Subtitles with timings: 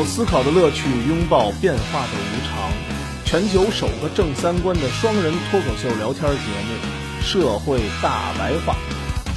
[0.00, 2.70] 享受思考的乐趣，拥抱变化的无常。
[3.24, 6.36] 全球首个正三观的双人脱口秀聊天节
[6.66, 6.72] 目
[7.24, 8.74] 《社会大白话》，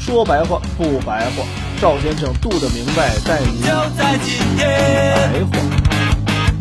[0.03, 1.43] 说白话不白话，
[1.81, 5.63] 赵先生度的明白，带你就在今天，白话。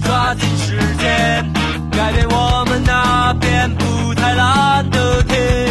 [0.04, 1.52] 抓紧时间，
[1.92, 5.68] 改变我们那片不太蓝的天。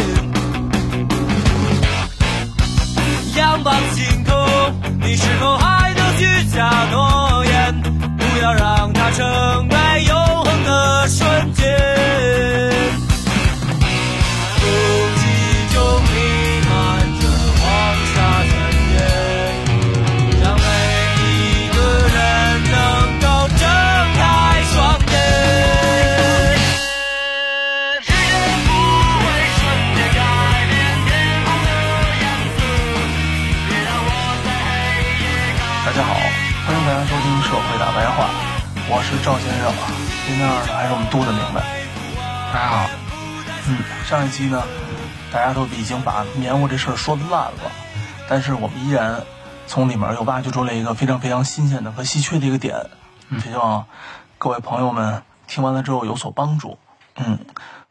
[3.36, 4.34] 仰望星空，
[5.02, 7.11] 你是否还能许下诺
[39.22, 39.86] 赵先生啊，
[40.26, 41.62] 对面呢还是我们杜的明白。
[42.52, 42.90] 大家好，
[43.68, 44.60] 嗯，上一期呢，
[45.32, 47.70] 大家都已经把棉花这事儿说烂了，
[48.28, 49.22] 但是我们依然
[49.68, 52.90] 从里面又挖掘出了一个非常非常新鲜的和稀缺的一个点，
[53.40, 53.86] 希望
[54.38, 56.78] 各位朋友们听完了之后有所帮助。
[57.14, 57.38] 嗯，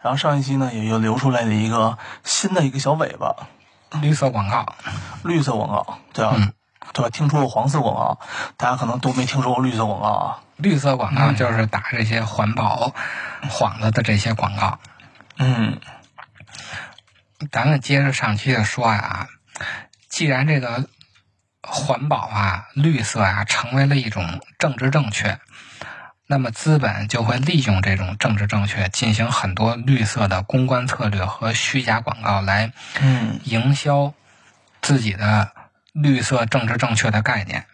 [0.02, 3.34] 然后上一期呢也又留出来了一个新的一个小尾巴，
[4.02, 4.66] 绿色广告，
[5.24, 6.52] 绿色广告，对啊，嗯
[6.92, 7.10] 对吧？
[7.10, 8.20] 听说过黄色广告，
[8.58, 10.40] 大家可能都没听说过绿色广告啊。
[10.62, 12.94] 绿色广告就是打这些环保
[13.50, 14.80] 幌子的这些广告。
[15.38, 15.80] 嗯
[17.52, 19.28] 咱们接着上期的说呀，
[20.08, 20.88] 既然这个
[21.64, 25.40] 环保啊、绿色啊成为了一种政治正确，
[26.28, 34.14] 那么资本就会利用这种政治正确，进行很多绿色的公关策略和虚假广告来嗯营销
[34.82, 35.52] 自己的
[35.94, 37.66] 绿色政治正确的概念。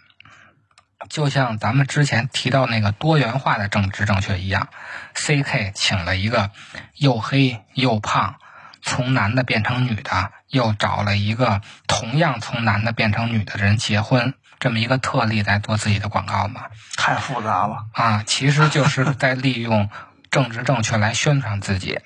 [1.10, 4.70] 就像咱们之前提到那个多元化的政治正确一样
[5.16, 6.52] ，CK 请了一个
[6.96, 8.36] 又黑又胖，
[8.82, 16.66] 从男的变成女的，又找了一个同样从男的变成女的人结婚，这么一个特例来做自己的广告嘛？
[16.98, 17.86] 太复杂了。
[17.94, 19.90] 啊，其实就是在利用
[20.32, 22.00] 政治正确来宣传自己。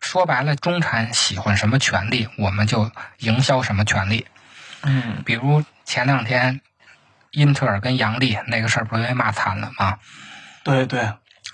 [0.00, 4.26] 说白了，中产喜欢什么权利，我们就营销什么权利。
[4.82, 6.60] 嗯比如前两天，
[7.38, 9.98] 英特尔跟杨笠那个事儿不是被骂惨了吗？
[10.64, 11.12] 对对，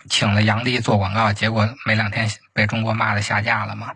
[0.09, 3.93] 请了杨笠做广告，结果没两天被中国骂的下架了嘛。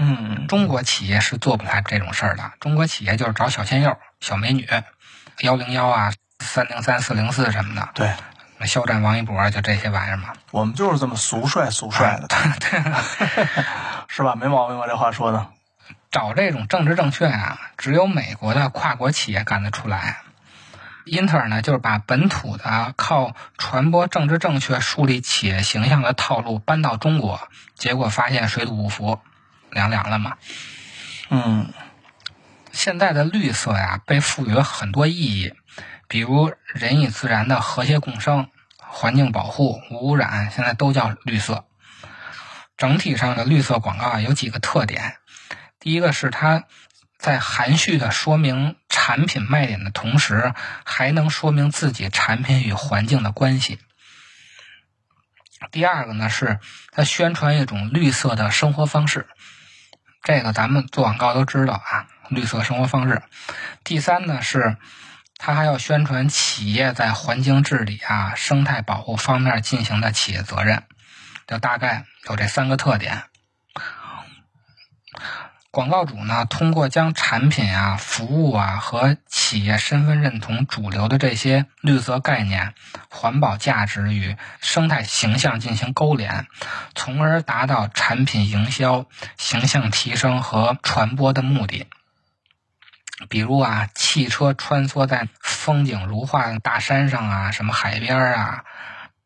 [0.00, 4.68] 嗯中国企业是做不来这种事儿的，中国企业就是找小鲜肉、小美女，
[5.40, 8.14] 幺零幺啊、三零三、四零四什么的，对，
[8.66, 10.34] 肖战、王一博就这些玩意儿嘛。
[10.52, 12.28] 我们就是这么俗帅俗帅的，
[14.08, 14.36] 是吧？
[14.36, 14.86] 没毛病吧？
[14.86, 15.48] 这话说的。
[16.10, 20.22] 找这种政治正确啊，只有美国的跨国企业干得出来。
[21.08, 29.20] 英特尔呢，就是把本土的靠传播政治正确、树立企业形象的套路搬到中国，结果发现水土不服，
[29.70, 30.36] 凉凉了嘛。
[31.30, 31.72] 嗯
[32.70, 35.54] 现在的绿色呀，被赋予了很多意义，
[36.06, 41.64] 比如人与自然的和谐共生、环境保护、无污染，现在都叫绿色。
[42.76, 45.16] 整体上的绿色广告有几个特点，
[45.80, 46.64] 第一个是它
[47.18, 48.76] 在含蓄的说明
[49.08, 50.52] 产品卖点的同时，
[50.84, 53.78] 还能说明自己产品与环境的关系。
[55.70, 56.60] 第二个呢是
[56.92, 59.26] 它宣传一种绿色的生活方式，
[60.22, 63.22] 这个咱们做广告都知道啊，绿色生活方式。
[63.82, 64.76] 第三呢是，
[65.38, 70.82] 它还要宣传企业在环境治理啊、生态保护方面进行的企业责任，
[71.46, 73.22] 就大概有这三个特点。
[75.78, 82.74] 广告主呢，通过将产品啊、服务啊和企业身份认同主流的这些绿色概念、
[83.08, 86.48] 环保价值与生态形象进行勾连，
[86.96, 91.86] 从而达到产品营销、形象提升和传播的目的。
[93.28, 98.64] 比如啊，汽车穿梭在风景如画的大山上啊，什么海边啊，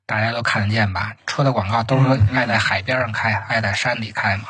[0.05, 1.15] 大家都看得见吧？
[1.27, 4.49] 车的广告都是爱在海边上开，爱在山里开嘛。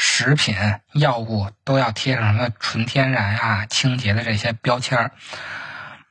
[0.00, 0.56] 食品、
[0.92, 5.10] 药物都要贴上什么纯天然啊、清洁的这些标签儿，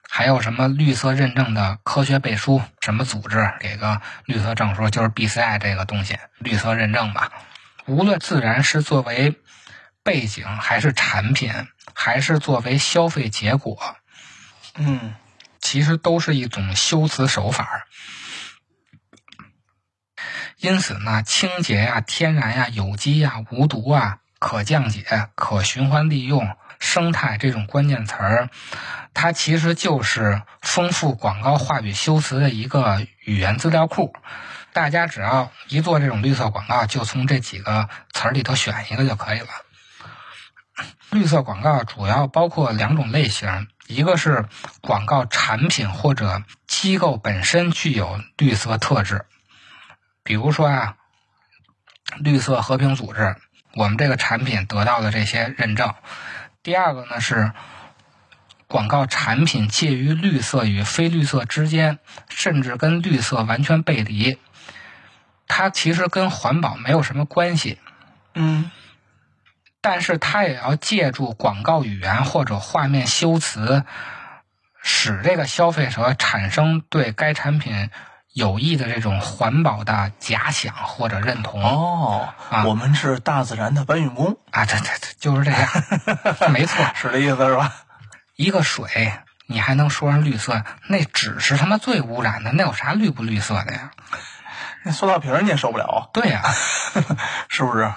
[0.09, 7.31] 还有什么绿色认证的科学背书，什么组织给个绿色证书，就是 BCI 这个东西，绿色认证吧。
[7.85, 9.35] 无论自然是作为
[10.03, 11.53] 背景，还是产品，
[11.93, 13.95] 还是作为消费结果，
[14.75, 15.15] 嗯
[15.61, 17.86] 其实都是一种修辞手法儿。
[20.59, 26.49] 因此呢，清洁呀、天然呀、有机呀、无毒啊、可降解、可循环利用、
[26.79, 28.49] 生态这种关键词儿，
[29.13, 34.13] 它其实就是丰富广告话语修辞的一个语言资料库。
[34.73, 39.47] 大家只要一做这种绿色广告，就从这几个词儿里头选一个就可以了。
[41.11, 44.45] 绿色广告主要包括两种类型，一个是
[44.81, 49.25] 广告产品或者机构本身具有绿色特质，
[50.27, 50.97] 比如说啊，
[52.17, 53.37] 绿色和平组织，
[53.75, 55.93] 我们这个产品得到的这些认证。
[56.63, 57.53] 第二个呢是
[58.67, 64.37] 广告产品介于绿色与非绿色之间，甚至跟绿色完全背离，
[65.47, 67.79] 它其实跟环保没有什么关系。
[68.33, 68.69] 嗯
[69.79, 73.85] 但是它也要借助广告语言或者画面修辞，
[74.83, 77.89] 使这个消费者产生对该产品
[78.37, 81.63] 有益的这种环保的假想或者认同。
[81.63, 85.67] 哦，啊我们是大自然的搬运工，啊，对对对，就是这样，
[86.53, 86.85] 没错。
[86.93, 87.73] 是这意思是吧？
[88.35, 89.11] 一个水，
[89.47, 90.63] 你还能说上绿色？
[90.87, 93.89] 那纸是他妈最污染的，那有啥绿不绿色的呀？
[94.83, 96.43] 那塑料瓶儿你也受不了，对呀、
[97.49, 97.91] 是不是？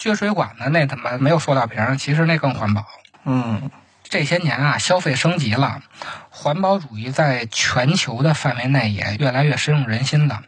[0.00, 2.84] 撅水管的那他妈没有塑料瓶儿，其实那更环保。
[3.24, 3.70] 嗯
[4.04, 5.82] 这些年啊，消费升级了，
[6.30, 10.42] 环保主义在全球的范围内也越来越深入人心了。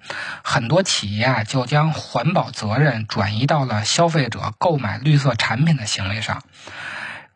[0.45, 6.43] 很多企业啊，就将环保责任转移到了消费者购买绿色产品的行为上，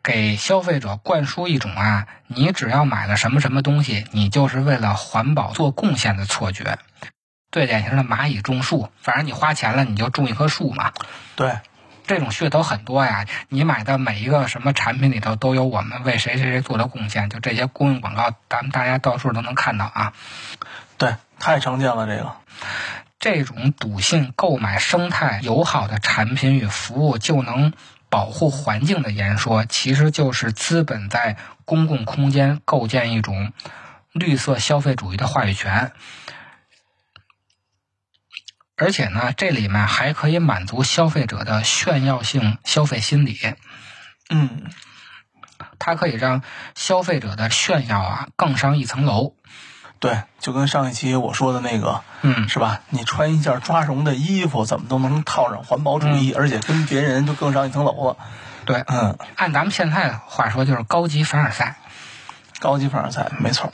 [0.02, 6.78] 给消费者灌输一种啊，你只要买了什么什么东西，你就是为了环保做贡献的错觉。
[7.50, 10.92] 最典型的蚂蚁种树，反正你花钱了，你就种一棵树嘛。
[11.34, 11.58] 对，
[12.10, 20.12] 这种噱头很多呀，你买的每一个什么产品里头都有我们为谁谁谁做的贡献，就这些公益广告，咱们大家到处都能看到啊。
[20.98, 22.32] 对，太常见了这个。
[23.20, 27.72] 这种笃信购买生态友好的产品与服务就能
[28.08, 33.52] 保护环境的言说，其实就是资本在公共空间构建一种
[34.10, 35.92] 绿色消费主义的话语权。
[38.80, 43.38] 而且呢，这里面还可以满足消费者的炫耀性消费心理。
[44.30, 44.62] 嗯，
[45.78, 46.42] 它可以让
[46.74, 49.34] 消费者的炫耀啊更上一层楼。
[49.98, 52.80] 对，就跟上一期我说的那个，嗯，是吧？
[52.88, 58.16] 你穿一件抓绒的衣服，怎么都能套上环保主义，而且跟别人就更上一层楼了。
[58.64, 61.76] 对，嗯，按咱们现在的话说，就是高级凡尔赛。
[62.60, 63.70] 高级凡尔赛，没错。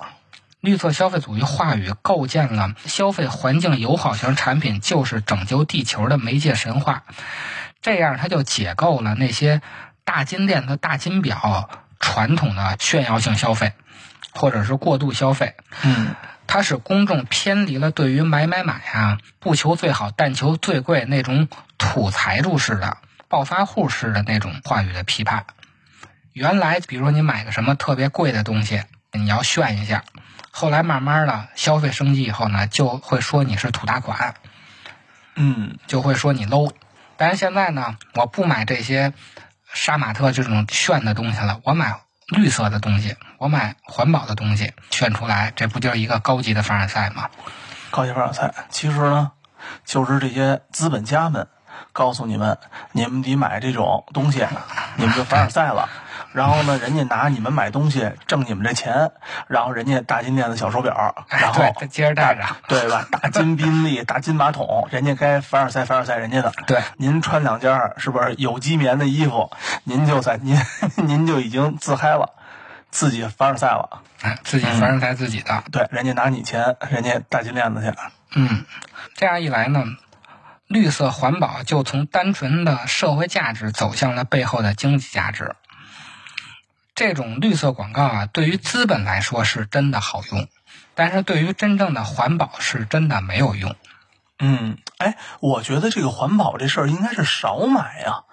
[0.66, 7.04] 绿色消费主义话语构建了消费环境友好型产品就是拯救地球的媒介神话，
[7.80, 9.62] 这样它就解构了那些
[10.04, 11.70] 大金链子、大金表
[12.00, 13.74] 传统的炫耀性消费，
[14.32, 15.54] 或者是过度消费。
[15.84, 16.16] 嗯，
[16.48, 21.48] 它使公众偏离了对于买买买啊，不求最好，但求最贵那种
[21.78, 22.96] 土财主式的、
[23.28, 25.46] 暴发户式的那种话语的批判。
[26.32, 28.82] 原来，比如说你买个什么特别贵的东西，
[29.12, 30.02] 你要炫一下，
[30.58, 34.36] 后来慢慢的消费升级以后呢，就会说你是土大款，
[35.34, 36.72] 嗯，就会说你 low。
[37.18, 39.12] 但是现在呢，我不买这些
[39.70, 47.28] 杀马特这种炫的东西了，我买绿色的东西，我买环保的东西，炫出来，这不就是一个高级的凡尔赛吗？
[47.90, 48.54] 高级凡尔赛。
[48.70, 49.32] 其实呢，
[49.84, 51.48] 就是这些资本家们
[51.92, 52.56] 告诉你们，
[52.92, 54.46] 你们得买这种东西，
[54.96, 55.90] 你们就凡尔赛了。
[56.37, 59.11] 然后呢，人家拿你们买东西挣你们这钱，
[59.49, 63.09] 然后人家大金链子、小手表，然后接着带着，对吧？
[63.11, 66.52] 大金宾利、大金马桶，人家该凡尔赛凡尔赛人家的。
[66.66, 69.50] 对，您穿两件儿是不是有机棉的衣服，
[69.85, 70.61] 您就在 您
[70.97, 72.35] 您就已经自嗨了，
[72.90, 74.02] 自己凡尔赛了。
[74.21, 75.64] 哎，自己凡尔赛自己的。
[75.73, 77.90] 对，人家拿你钱，人家大金链子去。
[78.35, 78.66] 嗯，
[79.14, 79.85] 这样一来呢，
[80.66, 85.55] 绿色环保就从单纯的社会价值走向了背后的经济价值。
[86.96, 90.48] 这种绿色广告啊，对于资本来说是真的好用，
[90.94, 93.76] 但是对于真正的环保是真的没有用。
[94.38, 98.24] 嗯，哎，我觉得这个环保这事儿应该是少买呀、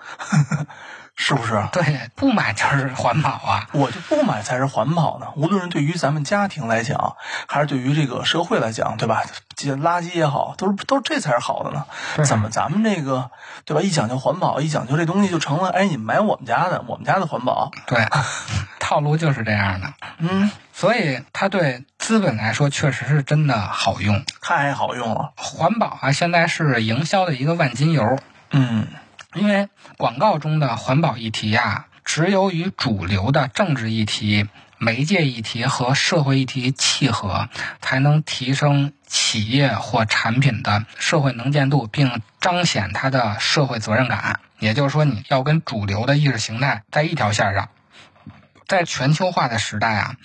[1.15, 1.63] 是不是？
[1.71, 3.67] 对，不买就是环保啊。
[3.71, 5.27] 我就不买才是环保呢。
[5.35, 7.15] 无论是对于咱们家庭来讲，
[7.47, 9.23] 还是对于这个社会来讲，对吧？
[9.55, 11.85] 这垃圾也好，都是都是这才是好的呢。
[12.25, 13.29] 怎么咱们这个
[13.65, 13.81] 对吧？
[13.81, 17.71] 一讲究环保，一讲究这东西就成了，哎，你买我们家的，我们家的环保。
[17.85, 18.05] 对，
[18.79, 19.93] 套路就是这样的。
[20.17, 24.25] 嗯，所以它对资本来说确实是真的好用。
[24.41, 25.33] 太好用了。
[25.35, 28.17] 环保啊，现在是营销的一个万金油。
[28.49, 28.87] 嗯
[29.35, 34.47] 因为广告中的环保议题啊，只有与主流的政治议题、
[34.77, 37.49] 媒介议题和社会议题契合，
[37.81, 44.39] 才能提升企业或产品的社会能见度，并彰显它的社会责任感。
[44.59, 47.69] 也就是说，你要跟主流的意识形态在一条线上。
[48.65, 50.15] 在全球化的时代啊，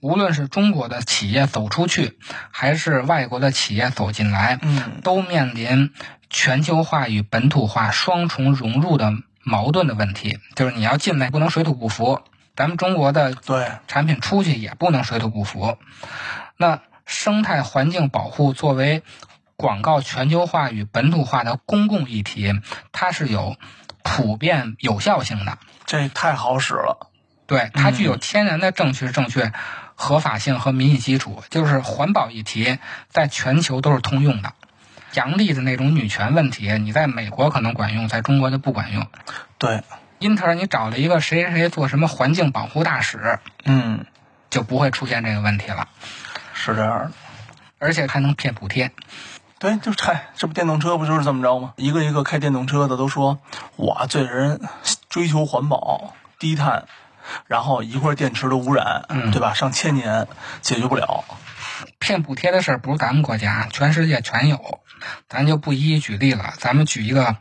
[0.00, 2.18] 无论是中国的企业走出去，
[2.52, 5.92] 还是外国的企业走进来，嗯都面临
[6.30, 10.38] 全球化与本土化双重融入的矛盾的问题。
[10.54, 12.20] 就是你要进来不能水土不服，
[12.54, 15.78] 咱们中国的对，产品出去也不能水土不服。
[16.56, 19.02] 那生态环境保护作为
[19.56, 22.60] 广告全球化与本土化的公共议题，
[22.92, 23.56] 它是有
[24.02, 25.58] 普遍有效性的。
[25.84, 27.10] 这太好使了。
[27.46, 29.52] 对，它具有天然的正确、正确、
[29.94, 32.78] 合法性和民意基础，就是环保议题
[33.08, 34.52] 在全球都是通用的。
[35.16, 39.06] 杨笠的那种女权问题，你在美国可能管用，在中国就不管用。
[39.56, 39.82] 对，
[40.18, 44.04] 英特尔你找了一个谁谁谁做什么环境保护大使，嗯，
[44.50, 45.88] 就不会出现这个问题了，
[46.52, 47.12] 是这样的。
[47.78, 48.92] 而且还能骗补贴。
[49.58, 51.72] 对，就是嗨，这不电动车不就是这么着吗？
[51.76, 53.38] 一个一个开电动车的都说，
[53.76, 54.60] 我这人
[55.08, 56.84] 追求环保、低碳，
[57.46, 59.54] 然后一块电池的污染，嗯对吧？
[59.54, 60.28] 上千年
[60.60, 61.24] 解决不了。
[61.98, 64.80] 骗补贴的事儿不是咱们国家，全世界全有，
[65.28, 66.54] 咱就不一一举例了。
[66.58, 67.36] 咱们举一个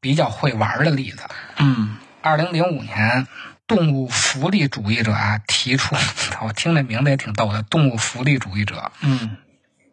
[0.00, 1.24] 比较会玩儿的例子。
[1.58, 3.26] 嗯二零零五年，
[3.66, 5.96] 动物福利主义者啊提出，
[6.44, 9.36] 我听这名字也挺逗的，动物福利主义者，嗯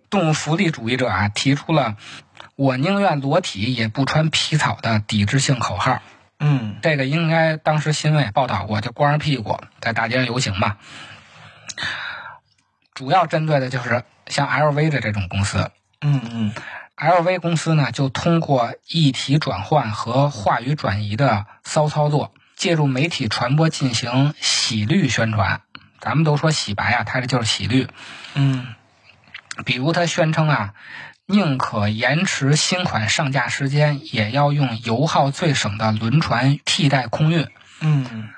[0.09, 1.97] 动物福利主义者啊提出了
[2.55, 6.01] “我宁愿裸体也不穿皮草”的抵制性口号。
[6.39, 10.77] 嗯这个应该当时新闻也报道过，就光着屁股在大街上游行嘛。
[12.97, 15.69] 主要针对的就是像 LV 的这种公司。
[16.01, 16.53] 嗯嗯
[16.95, 25.61] LV 公司呢，就通过议题转换和话语转移的骚操作，借助媒体传播进行洗绿宣传。
[25.99, 27.87] 咱们都说洗白啊，它这就是洗绿。
[28.33, 28.73] 嗯
[29.63, 30.73] 比如他宣称啊，
[31.27, 37.47] 宁可延迟新款上架时间，也要用油耗最省的轮船替代空运。
[37.79, 38.29] 嗯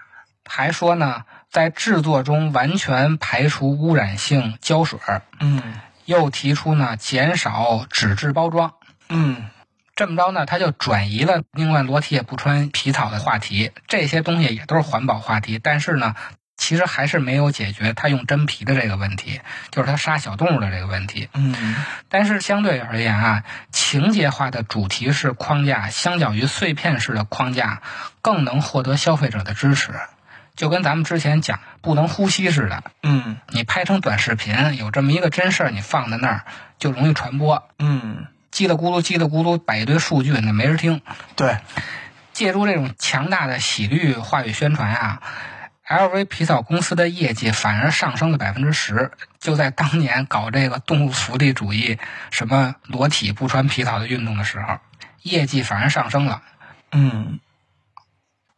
[0.43, 5.61] 还说呢，在制作中完全排除污染性胶水儿，嗯
[6.05, 8.73] 又提出呢减少纸质包装。
[9.09, 9.49] 嗯
[9.95, 13.71] 这么着呢，他就转移了宁愿裸体也不穿皮草的话题。
[13.87, 16.15] 这些东西也都是环保话题，但是呢，
[16.55, 19.41] 其实还是没有解决他用真皮的这个问题，
[19.71, 21.27] 就是他杀小动物的这个问题。
[21.33, 21.75] 嗯
[22.07, 27.81] 但是相对而言啊，情节化的主题式框架，相较于碎片式的框架，
[28.21, 29.91] 更能获得消费者的支持。
[30.59, 36.43] 就跟咱们之前讲不能呼吸似的，嗯你拍成短视频，有这么一个真事儿，你放在那儿
[36.77, 37.69] 就容易传播。
[37.79, 41.01] 嗯，叽里咕噜叽里咕噜摆一堆数据，那没人听。
[41.37, 41.59] 对，
[42.33, 45.21] 借助这种强大的洗绿话语宣传啊
[45.87, 49.13] ，LV 皮草公司的业绩反而上升了百分之十。
[49.39, 51.97] 就在当年搞这个动物福利主义、
[52.31, 54.79] 什么裸体不穿皮草的运动的时候，
[55.21, 56.41] 业绩反而上升了。
[56.91, 57.39] 嗯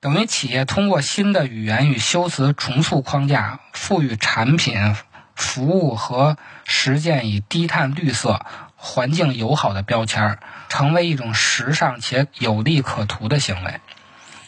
[0.01, 4.95] 等于企业通过新的语言与修辞重塑框架，赋予产品、
[5.35, 8.43] 服务和实践以低碳、绿色、
[8.75, 10.39] 环境友好的标签儿，
[10.69, 13.79] 成为一种时尚且有利可图的行为。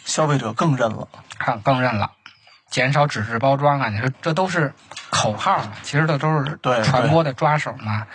[0.05, 1.07] 消费者更认了。
[1.37, 2.13] 看更认了，
[2.67, 4.73] 减少纸质包装啊，你说这都是
[5.11, 8.07] 口号嘛，其实这都是对传播的抓手嘛。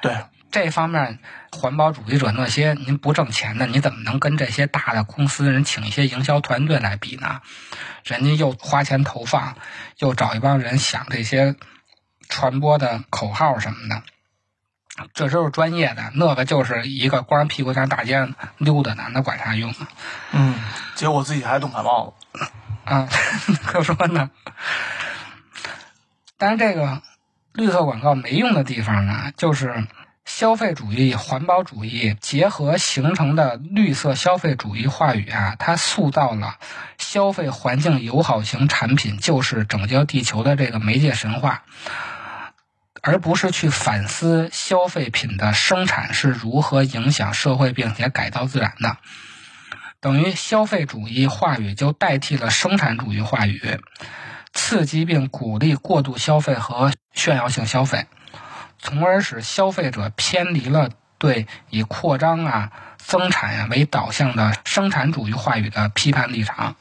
[0.00, 0.16] 对，
[0.52, 1.18] 这方面，
[1.54, 7.40] 环保主义者那些您不挣钱的，你怎么能跟这些大的公司人请一些营销团队来比呢？
[8.04, 9.56] 人家又花钱投放，
[9.98, 11.56] 又找一帮人想这些
[12.28, 14.02] 传播的口号什么的，
[15.14, 16.12] 这都是专业的。
[16.14, 19.88] 那个就是一个光屁股上大街上溜达呢，那管啥用啊？
[20.32, 20.54] 嗯，
[20.94, 22.14] 结果自己还冻感冒了。
[22.84, 23.08] 啊，
[23.64, 24.30] 可说呢。
[26.36, 27.00] 但是这个
[27.52, 29.86] 绿色广告没用的地方呢，就是
[30.24, 36.56] 消费主义、环保主义结合形成的绿色消费主义话语啊，它塑造了
[36.98, 41.62] 消费环境友好型产品就是拯救地球的这个媒介神话。
[43.06, 48.96] 而不是去反思消费品的生产是如何影响社会并且改造自然的。
[50.00, 53.78] 等于消费主义话语就代替了生产主义话语，
[54.54, 58.06] 刺激并鼓励过度消费和炫耀性消费，
[58.84, 66.76] 从而使消费者偏离了对以扩张啊、增产啊为导向的生产主义话语的批判立场。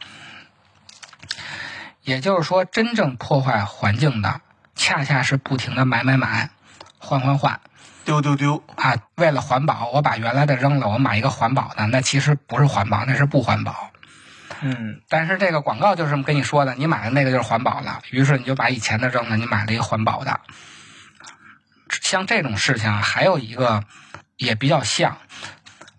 [2.02, 4.42] 也就是说，真正破坏环境的，
[4.76, 6.50] 恰恰是不停的买买买、
[7.00, 7.62] 换换换。
[8.04, 8.62] 丢丢丢。
[8.76, 13.90] 啊，为了环保，我把原来的扔了，我买一个环保的，那其实不是环保，那是不环保。
[14.62, 20.42] 嗯但是这个广告就是这么跟你说的，你买的那个就是环保了，于是你就把以前的扔了，你买了一个环保的。
[22.04, 23.82] 像这种事情啊，还有一个
[24.36, 25.18] 也比较像，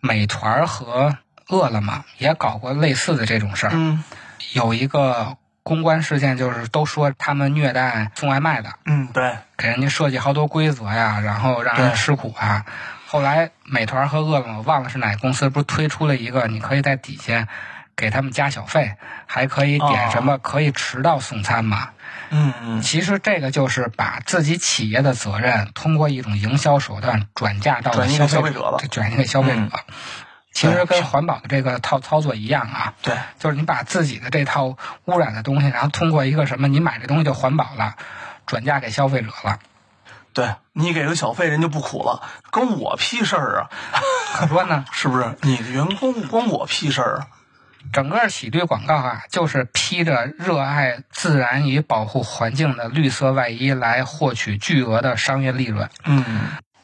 [0.01, 1.17] 美团和
[1.49, 3.71] 饿了么也搞过类似的这种事儿。
[3.73, 4.05] 嗯
[4.53, 12.65] 有一个公关事件就是都说他们虐待送外卖的，嗯，对，给人家设计好多规则呀，然后让人吃苦啊。
[13.07, 17.49] 后来美团和饿了么忘了是哪个公司，不是推出了一个，你可以在底下
[17.97, 18.95] 给他们加小费，
[19.27, 21.89] 还可以点什么，可以迟到送餐嘛。
[22.37, 29.61] 嗯嗯，其实这个就是把自己企业的责任通过一种营销手段转嫁到了消费消费者了转移给消费者。
[29.61, 29.71] 嗯
[30.53, 34.77] 其实跟环保的这个套操作一样啊，对，就是你把自己的这套
[35.07, 37.97] 污染的东西，然后通过一个什么，你买这东西就环保了，
[38.47, 39.59] 转嫁给消费者了。
[40.33, 42.23] 对你给个小费，人就不苦了，
[42.53, 43.71] 关我屁事儿啊！
[44.37, 45.37] 可说呢，是不是？
[45.43, 47.27] 你的员工关我屁事儿啊！
[47.93, 55.89] 整个喜堆广告啊，就是披着热爱自然与保护环境的绿色外衣来获取巨额的商业利润。
[56.05, 56.25] 嗯，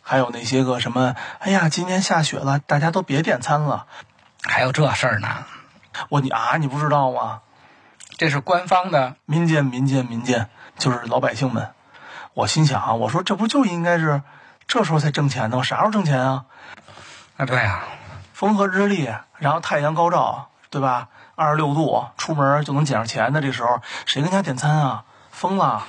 [0.02, 3.86] 还有那些个什么，哎呀，今天下雪了，大家都别点餐了。
[4.42, 5.28] 还有这事儿呢，
[6.08, 7.40] 我你啊，你不知道吗？
[8.16, 11.70] 这是官方的民间民间民间，就是老百姓们。
[12.34, 14.22] 我心想啊，我说这不就应该是
[14.66, 15.56] 这时候才挣钱呢？
[15.56, 16.44] 我啥时候挣钱啊？
[17.36, 17.84] 啊，对啊，
[18.32, 21.08] 风和日丽，然后太阳高照，对吧？
[21.34, 25.04] 二十六度，出门就能捡上钱的这时候，谁跟家点餐啊？
[25.30, 25.86] 疯了！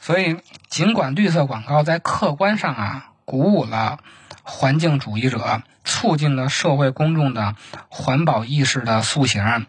[0.00, 3.98] 所以尽管绿色广告在客观上啊鼓舞了
[4.42, 7.54] 环境主义者，促进了社会公众的
[7.88, 9.66] 环保意识的塑形，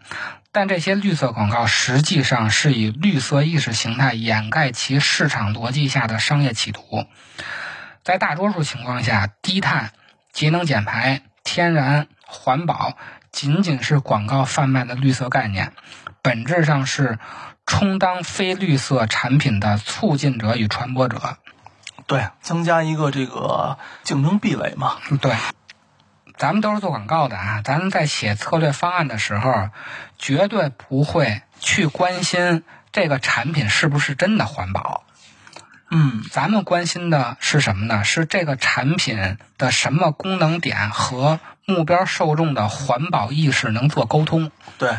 [0.50, 7.06] 但这些绿色广告实际上是以绿色意识形态掩盖其市场逻辑下的商业企图。
[8.02, 9.92] 在大多数情况下，低碳、
[10.32, 12.96] 节能减排、天然、环保
[13.34, 15.72] 仅仅是广告贩卖的绿色概念，
[16.22, 17.18] 本质上是
[17.66, 21.36] 充当非绿色产品的促进者与传播者。
[22.06, 24.98] 对，增加一个这个竞争壁垒嘛。
[25.20, 25.34] 对，
[26.36, 29.70] 咱们都是做广告的啊，咱们在写策略方案的时候，
[30.16, 35.02] 绝对不会去关心这个产品是不是真的环保。
[35.90, 38.04] 嗯，咱们关心的是什么呢？
[38.04, 44.50] 是这个产品的什么功能点和目标受众的环保意识能做沟通。
[44.78, 44.98] 对，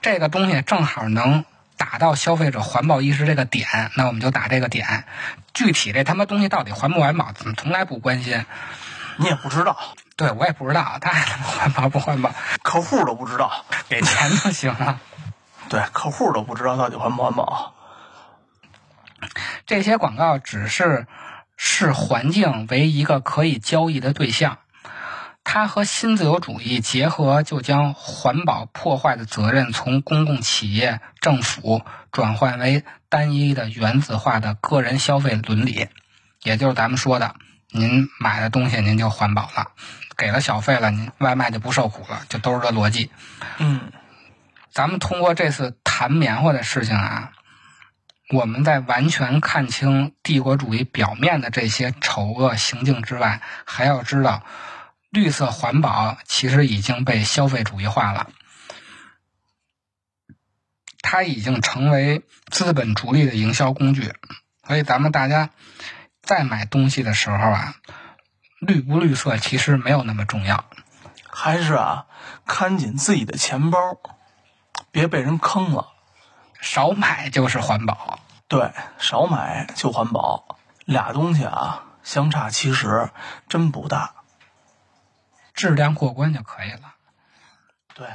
[0.00, 1.44] 这个东西正好能
[1.76, 5.04] 打到消费者环保意识这个点，那我们就打这个点。
[5.52, 8.44] 具体这他妈东西到底环不环保，怎么从来不关心？
[9.16, 9.76] 你也不知道，
[10.16, 15.00] 对我也不知道，他他妈环保不环保，客户都不知道，给钱就行了。
[15.68, 17.74] 对，客户都不知道到底环不环保。
[19.66, 21.06] 这些广告只是
[21.56, 24.58] 视环境为一个可以交易的对象，
[25.44, 35.88] 它和新自由主义结合，就将环保破坏的责任从公共企业、政府转换为单一的原子化的个人消费伦理，
[36.42, 37.34] 也就是咱们说的，
[37.70, 39.72] 您买的东西您就环保了，
[40.16, 43.10] 给了小费了，您外卖就不受苦了，就都是这逻辑。
[43.58, 43.90] 嗯，
[44.70, 47.32] 咱们通过这次谈棉花的事情啊，
[48.30, 54.44] 我们在完全看清帝国主义表面的这些丑恶行径之外，还要知道，
[55.08, 58.28] 绿色环保其实已经被消费主义化了，
[61.00, 64.12] 它已经成为资本逐利的营销工具。
[64.66, 65.48] 所以，咱们大家
[66.20, 67.76] 在买东西的时候啊，
[68.60, 70.66] 绿不绿色其实没有那么重要。
[71.30, 72.04] 还是啊，
[72.44, 73.78] 看紧自己的钱包，
[74.90, 75.94] 别被人坑了。
[76.60, 78.20] 少买就是环保。
[78.48, 83.10] 对，少买就环保，俩东西啊相差其实
[83.48, 84.14] 真不大。
[85.52, 86.94] 质量过关就可以了。
[87.94, 88.08] 对，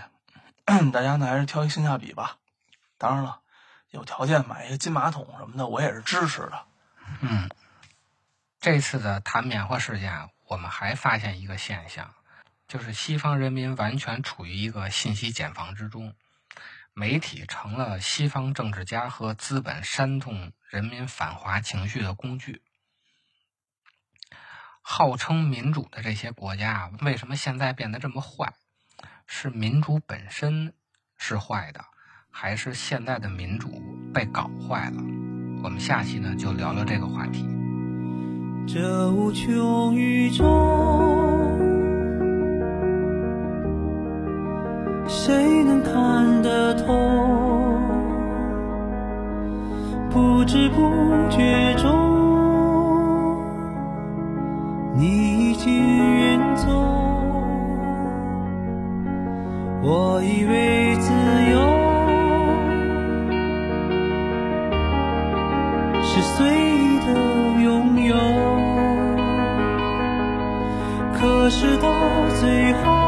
[0.91, 2.37] 大家呢还是挑一性价比吧。
[2.97, 3.41] 当然了，
[3.89, 6.65] 有条件买一个金马桶什么的，我也是支持的。
[7.19, 7.49] 嗯，
[8.59, 12.13] 这次的谈棉花事件啊，我们还发现一个现象，
[12.67, 16.15] 就是西方人民完全处于一个信息茧房之中，
[16.93, 22.61] 媒体成了西方政治家和资本煽动人民反华情绪的工具。
[24.81, 28.53] 号称民主的这些国家，为什么现在变得这么坏？
[29.25, 30.73] 是民主本身
[31.17, 31.85] 是坏的，
[32.29, 33.81] 还是现在的民主
[34.13, 35.01] 被搞坏了？
[35.63, 37.47] 我们下期呢就聊聊这个话题。
[38.67, 40.43] 这无穷宇宙，
[45.07, 46.93] 谁能看得透？
[50.09, 50.91] 不知不
[51.29, 51.89] 觉中，
[54.95, 55.73] 你已经
[56.19, 56.69] 远走。
[59.81, 61.11] 我以为自
[61.51, 61.59] 由
[66.03, 67.07] 是随意的
[67.63, 68.15] 拥有，
[71.13, 71.89] 可是到
[72.39, 73.02] 最后，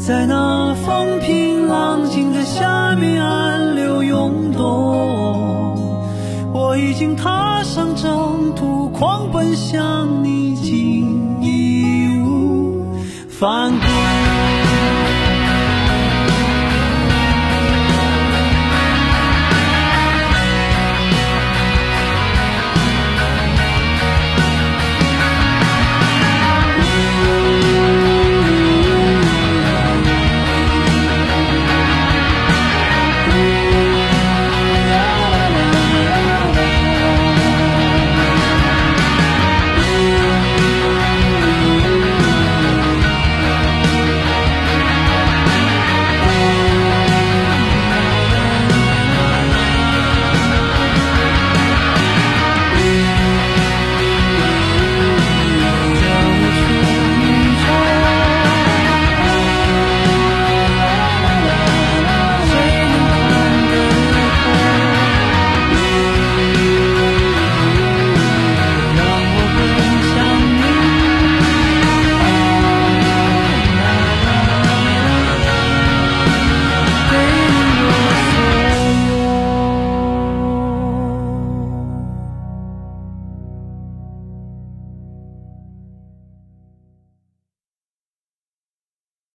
[0.00, 5.76] 在那风平浪静的下面暗流涌动，
[6.54, 12.82] 我已经踏上征途，狂奔向你，竟义无
[13.28, 13.89] 反顾。